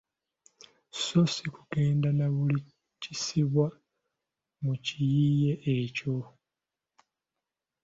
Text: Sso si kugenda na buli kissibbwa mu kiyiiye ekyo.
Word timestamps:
Sso 0.97 1.21
si 1.33 1.45
kugenda 1.55 2.09
na 2.17 2.27
buli 2.35 2.59
kissibbwa 3.01 3.67
mu 4.63 4.73
kiyiiye 4.83 5.53
ekyo. 5.77 6.15